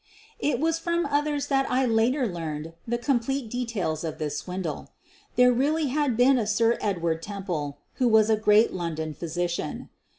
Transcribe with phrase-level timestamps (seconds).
[0.39, 4.03] It was from others that I later learned the com 110 SOPHIE LYONS plete details
[4.03, 4.91] of this swindle.
[5.35, 9.89] There really had been a Sir Edward Temple, who was a great London physician.